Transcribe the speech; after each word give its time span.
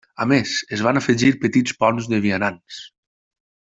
A 0.23 0.25
més, 0.29 0.53
es 0.77 0.83
van 0.87 1.01
afegir 1.03 1.31
petits 1.45 1.79
ponts 1.85 2.11
de 2.15 2.25
vianants. 2.27 2.85